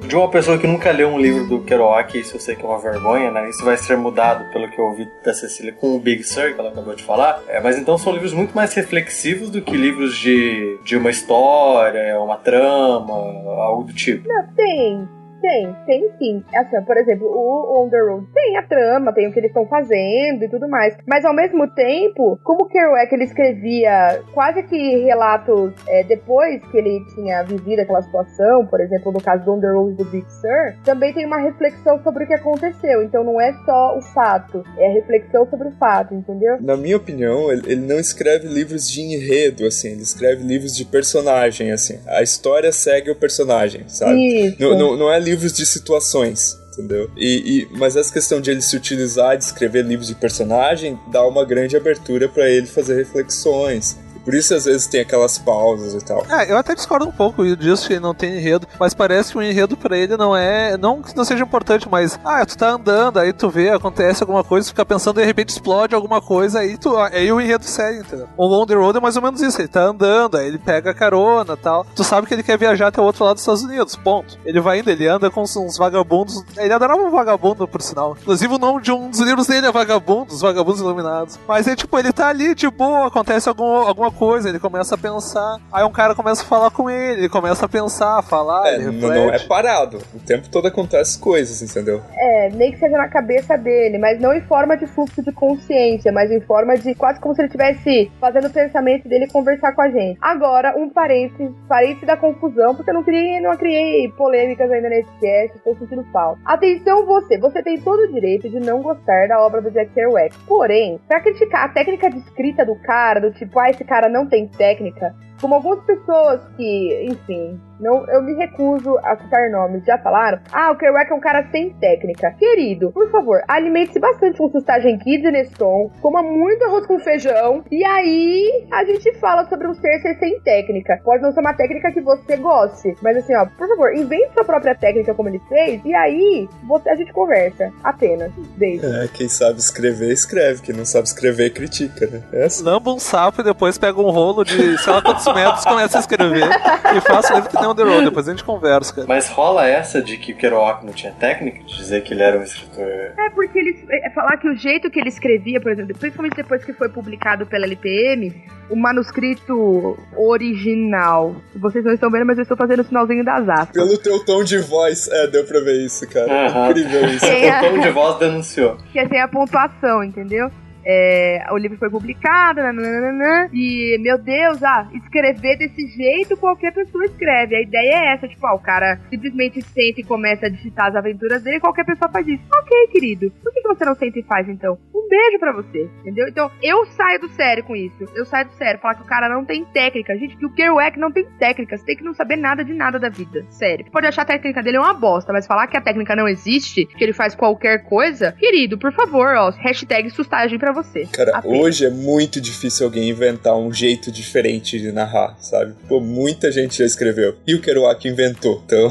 [0.06, 2.68] De uma pessoa que nunca leu um livro do Kerouac, isso eu sei que é
[2.68, 3.48] uma vergonha, né?
[3.48, 6.60] Isso vai ser mudado, pelo que eu ouvi da Cecília, com o Big Sur, que
[6.60, 7.42] ela acabou de falar.
[7.46, 12.18] É, mas então são livros muito mais reflexivos do que livros de, de uma história,
[12.20, 14.26] uma trama, algo do tipo.
[14.26, 15.19] Não, tem.
[15.40, 16.44] Tem, tem sim.
[16.54, 19.66] Assim, por exemplo, o On the Road tem a trama, tem o que eles estão
[19.66, 20.96] fazendo e tudo mais.
[21.06, 26.78] Mas ao mesmo tempo, como o Kerouac ele escrevia quase que relatos é, depois que
[26.78, 30.26] ele tinha vivido aquela situação, por exemplo, no caso do On the Road do Big
[30.30, 33.02] Sur, também tem uma reflexão sobre o que aconteceu.
[33.02, 36.58] Então não é só o fato, é a reflexão sobre o fato, entendeu?
[36.60, 40.84] Na minha opinião, ele, ele não escreve livros de enredo, assim, ele escreve livros de
[40.84, 41.98] personagem, assim.
[42.06, 44.46] A história segue o personagem, sabe?
[44.46, 44.60] Isso.
[44.60, 46.58] Não, não, não é livros de situações.
[46.72, 47.10] Entendeu?
[47.16, 51.26] E, e- mas essa questão de ele se utilizar de escrever livros de personagem dá
[51.26, 53.98] uma grande abertura pra ele fazer reflexões.
[54.24, 56.24] Por isso, às vezes, tem aquelas pausas e tal.
[56.28, 59.42] É, eu até discordo um pouco disso que não tem enredo, mas parece que o
[59.42, 60.76] enredo pra ele não é.
[60.76, 62.18] Não que não seja importante, mas.
[62.24, 65.94] Ah, tu tá andando, aí tu vê, acontece alguma coisa, fica pensando, de repente explode
[65.94, 68.28] alguma coisa, aí, tu, aí o enredo segue, entendeu?
[68.36, 70.90] O On the Road é mais ou menos isso, ele tá andando, aí ele pega
[70.90, 71.86] a carona tal.
[71.94, 74.38] Tu sabe que ele quer viajar até o outro lado dos Estados Unidos, ponto.
[74.44, 76.44] Ele vai indo, ele anda com uns, vagabundos.
[76.56, 78.16] Ele adorava um vagabundo, por sinal.
[78.20, 81.38] Inclusive o nome de um dos livros dele é Vagabundo, os Vagabundos Iluminados.
[81.46, 84.98] Mas é tipo, ele tá ali, de boa, acontece algum, alguma coisa, ele começa a
[84.98, 85.58] pensar.
[85.72, 88.74] Aí um cara começa a falar com ele, ele começa a pensar, a falar, É,
[88.74, 89.98] ele não, não é parado.
[90.14, 92.02] O tempo todo acontece coisas, entendeu?
[92.16, 96.12] É, nem que seja na cabeça dele, mas não em forma de fluxo de consciência,
[96.12, 99.82] mas em forma de quase como se ele estivesse fazendo o pensamento dele conversar com
[99.82, 100.18] a gente.
[100.20, 105.10] Agora, um parênteses, parênteses da confusão, porque eu não criei, não criei polêmicas ainda nesse
[105.20, 106.40] cast, estou sentindo falta.
[106.44, 110.34] Atenção você, você tem todo o direito de não gostar da obra do Jack Kerouac.
[110.46, 114.26] Porém, pra criticar a técnica de escrita do cara, do tipo, ah, esse cara não
[114.26, 119.96] tem técnica, como algumas pessoas que, enfim, não, eu me recuso a citar nomes, já
[119.98, 120.38] falaram?
[120.52, 122.30] Ah, o Kerouac é um cara sem técnica.
[122.32, 127.64] Querido, por favor, alimente-se bastante com Sustagem Kids e Neston, coma muito arroz com feijão,
[127.70, 131.00] e aí a gente fala sobre um ser ser sem técnica.
[131.02, 134.44] Pode não ser uma técnica que você goste, mas assim, ó, por favor, invente sua
[134.44, 137.72] própria técnica como ele fez, e aí você, a gente conversa.
[137.82, 138.30] Apenas.
[138.56, 138.86] Beijo.
[138.86, 140.60] É, quem sabe escrever, escreve.
[140.62, 142.22] Quem não sabe escrever, critica, né?
[142.32, 142.62] É assim.
[142.62, 146.00] Lamba um sapo e depois pega um rolo de sei lá quantos metros, começa a
[146.00, 146.48] escrever
[146.96, 149.06] e faça o livro que nem On The Road, depois a gente conversa, cara.
[149.08, 152.38] Mas rola essa de que o Kerouac não tinha técnica, de dizer que ele era
[152.38, 152.84] um escritor.
[152.84, 156.64] É porque ele é, falar que o jeito que ele escrevia, por exemplo, principalmente depois
[156.64, 158.34] que foi publicado pela LPM,
[158.68, 161.34] o manuscrito original.
[161.56, 163.72] Vocês não estão vendo, mas eu estou fazendo o sinalzinho das aspas.
[163.72, 166.46] Pelo teu tom de voz, é, deu pra ver isso, cara.
[166.48, 166.70] Aham.
[166.70, 167.26] Incrível isso.
[167.26, 167.58] É.
[167.60, 168.76] O tom de voz denunciou.
[168.92, 170.50] que é sem a pontuação, entendeu?
[170.84, 177.04] É, o livro foi publicado, nananana, e meu Deus, ah, escrever desse jeito qualquer pessoa
[177.04, 177.56] escreve.
[177.56, 180.96] A ideia é essa, tipo, ah, o cara simplesmente senta e começa a digitar as
[180.96, 182.42] aventuras dele, qualquer pessoa faz isso.
[182.54, 184.78] Ok, querido, por que, você não senta e faz então?
[184.94, 186.28] Um beijo pra você, entendeu?
[186.28, 189.28] Então eu saio do sério com isso, eu saio do sério, falar que o cara
[189.28, 192.36] não tem técnica, gente, que o Kerouac não tem técnica, você tem que não saber
[192.36, 193.86] nada de nada da vida, sério.
[193.90, 197.04] Pode achar a técnica dele uma bosta, mas falar que a técnica não existe, que
[197.04, 201.06] ele faz qualquer coisa, querido, por favor, ó, hashtag sustagem pra você.
[201.06, 201.60] Cara, Apenas.
[201.60, 205.74] hoje é muito difícil alguém inventar um jeito diferente de narrar, sabe?
[205.88, 207.36] Pô, muita gente já escreveu.
[207.46, 208.62] E o Kerouac inventou.
[208.64, 208.90] Então,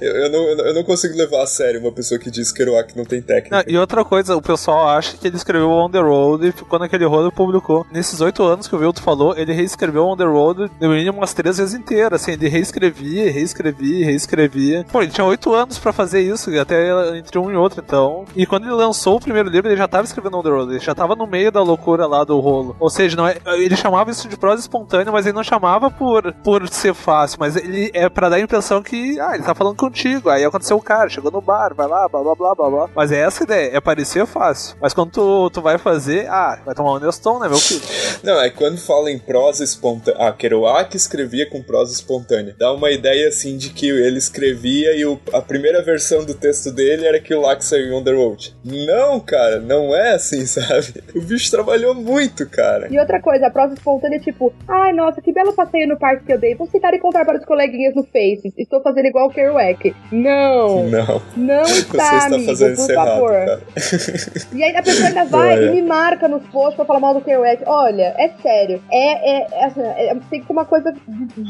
[0.00, 2.96] eu, eu não, eu não consigo levar a sério uma pessoa que diz que Kerouac
[2.96, 3.58] não tem técnica.
[3.58, 6.78] Ah, e outra coisa, o pessoal acha que ele escreveu On The Road e ficou
[6.78, 7.86] naquele rolo e publicou.
[7.92, 11.34] Nesses oito anos que o Vilto falou, ele reescreveu On The Road no mínimo umas
[11.34, 14.84] três vezes inteiras, assim, ele reescrevia, reescrevia, reescrevia.
[14.90, 18.24] Pô, ele tinha oito anos pra fazer isso, até entre um e outro, então.
[18.34, 20.80] E quando ele lançou o primeiro livro, ele já tava escrevendo On The Road, ele
[20.80, 22.76] já tava no meio da loucura lá do rolo.
[22.78, 26.32] Ou seja, não é, ele chamava isso de prosa espontânea, mas ele não chamava por,
[26.44, 29.76] por ser fácil, mas ele é pra dar a impressão que, ah, ele tá falando
[29.76, 32.90] contigo, aí aconteceu o cara, chegou no bar, vai lá, blá blá blá blá blá.
[32.94, 34.76] Mas é essa a ideia, é parecer fácil.
[34.80, 37.82] Mas quando tu, tu vai fazer, ah, vai tomar um Neston, né, meu filho?
[38.22, 40.28] Não, é quando fala em prosa espontânea.
[40.28, 42.54] Ah, Kerouac escrevia com prosa espontânea.
[42.58, 46.70] Dá uma ideia assim de que ele escrevia e o- a primeira versão do texto
[46.70, 48.54] dele era aquilo lá que saiu em On Road.
[48.64, 51.02] Não, cara, não é assim, sabe?
[51.14, 52.88] O bicho trabalhou muito, cara.
[52.90, 56.24] E outra coisa, a prosa espontânea é tipo, ai nossa, que belo passeio no parque
[56.26, 56.54] que eu dei.
[56.54, 58.52] Vou citar e contar para os coleguinhas no Face.
[58.56, 59.94] Estou fazendo igual o Kerouac.
[60.12, 60.84] Não!
[60.88, 61.22] Não.
[61.36, 63.30] Não Você está, está amigo, fazendo por errado, favor.
[63.30, 63.60] cara.
[64.52, 65.66] E aí a pessoa ainda vai É.
[65.66, 67.62] e me marca nos posts pra falar mal do Kerouac.
[67.66, 68.82] Olha, é sério.
[68.90, 70.94] É, é, é, assim, é- tem que ser uma coisa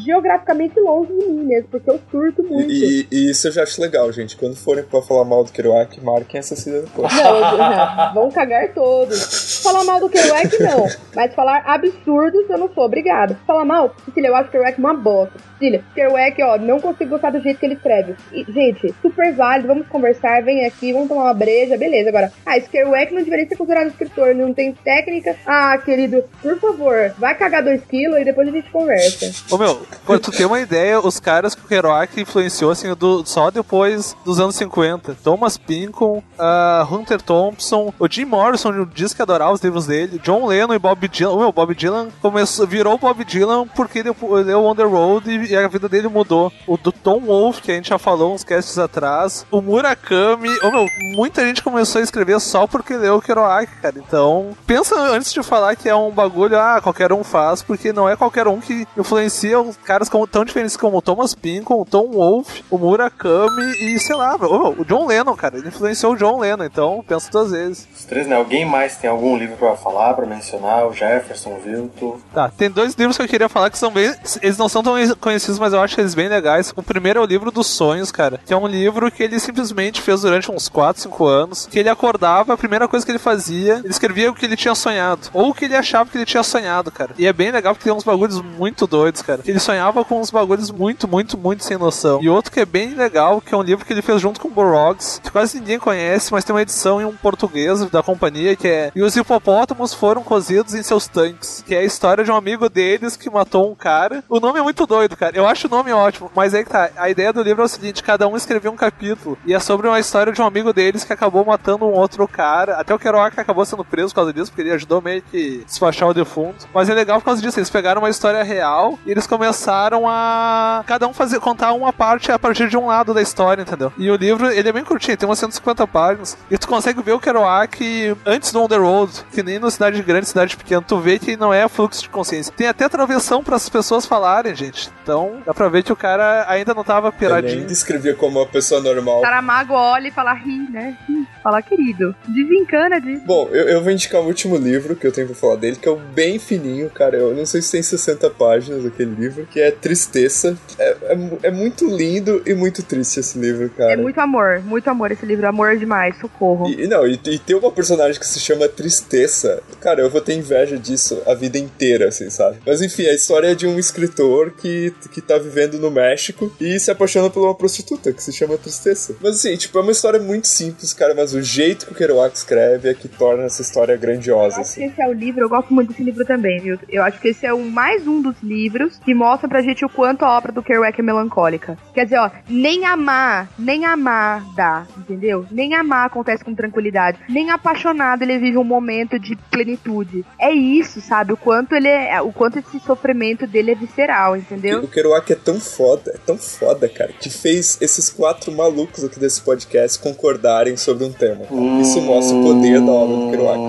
[0.04, 2.70] geograficamente longe de mim mesmo, porque eu surto muito.
[2.70, 4.36] E, e isso eu já acho legal, gente.
[4.36, 7.14] Quando forem pra falar mal do Kerouac, marquem essa no post.
[7.16, 9.62] Não, eu- vão cagar todos.
[9.62, 10.86] Falar mal do Kerouac, não.
[11.14, 13.38] Mas falar absurdos, eu não sou obrigada.
[13.46, 15.38] Falar mal, Cecília, eu acho o Kerouac uma bosta.
[15.64, 18.14] Cecília, Kerouac, ó, não consigo gostar do jeito que ele escreve.
[18.32, 22.10] E, gente, super válido, vamos conversar, vem aqui, vamos tomar uma breja, beleza.
[22.10, 25.36] Agora, ah, esse Kerouac não deveria ser considerado escritor, não tem técnica.
[25.46, 29.32] Ah, querido, por favor, vai cagar dois quilos e depois a gente conversa.
[29.50, 33.24] Ô meu, pra tu ter uma ideia, os caras que o Kerouac influenciou assim, do,
[33.24, 35.16] só depois dos anos 50.
[35.22, 40.46] Thomas Pinkham, ah, Hunter Thompson, o Jim Morrison diz que adorava os livros dele, John
[40.46, 41.32] Lennon e Bob Dylan.
[41.32, 44.10] Ô meu, Bob Dylan começou, virou Bob Dylan porque ele
[44.44, 46.52] leu On the Road e, e a vida dele mudou.
[46.66, 50.48] O do Tom Wolfe, que a gente já falou uns casts atrás, o Murakami.
[50.62, 53.94] Ô meu, muita gente começou a escrever só porque leu o Kerouac, cara.
[53.98, 58.08] Então, pensa antes de falar que é um bagulho, ah, qualquer um faz, porque não
[58.08, 61.84] é qualquer um que influencia os caras como, tão diferentes como o Thomas Pinkham, o
[61.84, 65.56] Tom Wolfe, o Murakami e sei lá, meu, o John Lennon, cara.
[65.56, 67.88] Ele influenciou o John Lennon, então pensa duas vezes.
[67.94, 68.36] Os três, né?
[68.36, 70.86] Alguém mais tem algum livro pra falar, pra mencionar?
[70.86, 72.20] O Jefferson, o Vilto.
[72.32, 74.14] Tá, tem dois livros que eu queria falar que são bem.
[74.42, 76.72] Eles não são tão conhecidos, mas eu acho eles bem legais.
[76.76, 78.40] O primeiro é o livro dos sonhos, cara.
[78.44, 81.68] Que é um livro que ele simplesmente fez durante uns 4, 5 anos.
[81.70, 84.74] Que ele acordava, a primeira coisa que ele fazia, ele escrevia o que ele tinha
[84.74, 85.28] sonhado.
[85.32, 87.14] Ou o que ele achava que ele tinha sonhado, cara.
[87.18, 89.40] E é bem legal porque tem uns bagulhos muito doidos, cara.
[89.44, 92.22] Ele sonhava com uns bagulhos muito, muito, muito sem noção.
[92.22, 94.48] E outro que é bem legal, que é um livro que ele fez junto com
[94.48, 98.56] o Burroughs, que quase ninguém conhece, mas tem uma edição em um português da companhia
[98.56, 101.62] que é E os hipopótamos foram cozidos em seus tanques.
[101.66, 104.22] Que é a história de um amigo deles que matou um cara.
[104.28, 105.23] O nome é muito doido, cara.
[105.32, 106.90] Eu acho o nome ótimo, mas aí que tá.
[106.96, 109.38] A ideia do livro é o seguinte: cada um escreveu um capítulo.
[109.46, 112.76] E é sobre uma história de um amigo deles que acabou matando um outro cara.
[112.76, 116.08] Até o Kerouac acabou sendo preso por causa disso, porque ele ajudou meio que despachar
[116.08, 116.66] o defunto.
[116.74, 117.58] Mas é legal por causa disso.
[117.58, 120.82] Eles pegaram uma história real e eles começaram a.
[120.86, 123.92] Cada um fazer, contar uma parte a partir de um lado da história, entendeu?
[123.96, 126.36] E o livro, ele é bem curtinho, tem umas 150 páginas.
[126.50, 130.02] E tu consegue ver o Kerouac antes do On the Road, que nem no Cidade
[130.02, 130.82] Grande, Cidade Pequena.
[130.82, 132.52] Tu vê que não é fluxo de consciência.
[132.56, 134.90] Tem até travessão para as pessoas falarem, gente.
[135.14, 137.60] Então, dá pra ver que o cara ainda não tava Ele piradinho.
[137.60, 139.20] ainda escrevia como uma pessoa normal.
[139.20, 140.96] Saramago olha e fala, ri, né?
[141.06, 141.24] Ri.
[141.40, 143.16] Fala, querido, desencana de.
[143.18, 145.86] Bom, eu, eu vou indicar o último livro que eu tenho pra falar dele, que
[145.86, 147.16] é o bem fininho, cara.
[147.16, 150.56] Eu não sei se tem 60 páginas aquele livro, que é Tristeza.
[150.78, 153.92] É, é, é muito lindo e muito triste esse livro, cara.
[153.92, 156.68] É muito amor, muito amor esse livro, amor demais, socorro.
[156.68, 159.62] E, não, e, e tem uma personagem que se chama Tristeza.
[159.80, 162.58] Cara, eu vou ter inveja disso a vida inteira, assim, sabe?
[162.66, 166.78] Mas enfim, a história é de um escritor que, que tá vivendo no México e
[166.78, 169.16] se apaixona por uma prostituta que se chama Tristeza.
[169.20, 172.36] Mas assim, tipo, é uma história muito simples, cara, mas o jeito que o Kerouac
[172.36, 174.92] escreve é que torna essa história grandiosa, Eu acho que assim.
[174.92, 176.78] esse é o livro, eu gosto muito desse livro também, viu?
[176.88, 179.88] Eu acho que esse é um, mais um dos livros que mostra pra gente o
[179.88, 181.78] quanto a obra do Kerouac é melancólica.
[181.92, 185.46] Quer dizer, ó, nem amar, nem amar dá, entendeu?
[185.50, 187.18] Nem amar acontece com tranquilidade.
[187.28, 190.24] Nem apaixonado ele vive um momento de plenitude.
[190.38, 191.32] É isso, sabe?
[191.32, 194.80] O quanto ele é, o quanto esse sofrimento dele é visceral, entendeu?
[194.80, 199.18] O Kerouac é tão foda, é tão foda, cara, que fez esses quatro malucos aqui
[199.20, 201.44] desse podcast concordarem sobre um tema.
[201.80, 203.60] Isso mostra o poder da obra do Kerouac.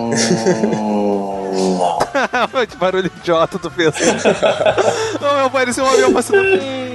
[1.56, 3.94] Hum, que barulho idiota tu fez.
[5.22, 6.95] Não, meu, parecia um avião passando.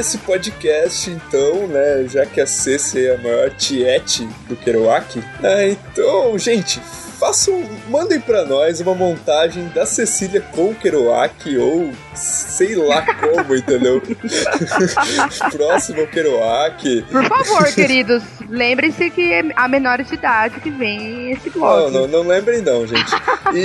[0.00, 5.70] esse podcast, então, né, já que a Ceci é a maior tiete do Kerouac, né,
[5.70, 6.80] então, gente,
[7.18, 13.54] façam, mandem pra nós uma montagem da Cecília com o Kerouac ou sei lá como,
[13.54, 14.02] entendeu?
[15.52, 17.02] Próximo ao Kerouac.
[17.10, 21.92] Por favor, queridos, lembrem-se que é a menores de idade que vem esse Não, blog.
[21.92, 23.10] não, não lembrem não, gente.
[23.54, 23.58] E,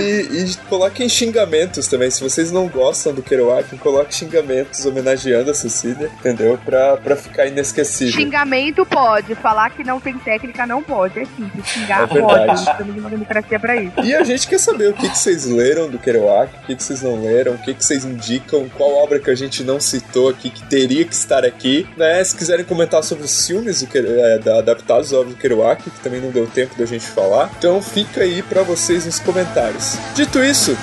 [0.44, 2.10] e coloquem xingamentos também.
[2.10, 6.58] Se vocês não gostam do Kerouac, coloquem xingamentos homenageando a Cecília, entendeu?
[6.64, 8.14] Pra, pra ficar inesquecível.
[8.14, 11.20] Xingamento pode, falar que não tem técnica não pode.
[11.20, 12.54] É simples, xingar É pode.
[12.54, 13.94] Estamos numa democracia pra isso.
[14.04, 16.84] E a gente quer saber o que, que vocês leram do Kerouac, o que, que
[16.84, 20.30] vocês não leram, o que, que vocês indicam, qual obra que a gente não citou
[20.30, 21.88] aqui que teria que estar aqui.
[21.98, 22.24] Né?
[22.24, 26.00] Se quiserem comentar sobre os filmes do, é, da, adaptados à obra do Kerouac, que
[26.00, 27.52] também não deu tempo da gente falar.
[27.58, 29.98] Então fica aí para vocês nos comentários.
[30.16, 30.78] Dito isso,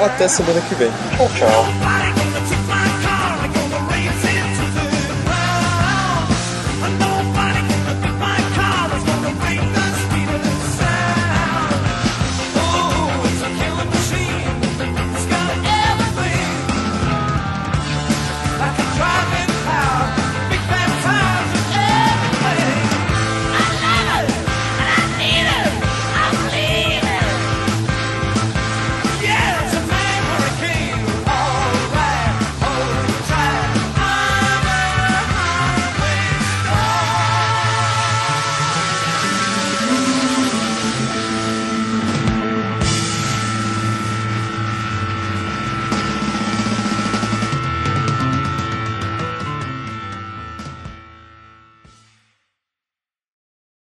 [0.00, 0.90] até semana que vem.
[1.16, 2.21] Tchau, tchau.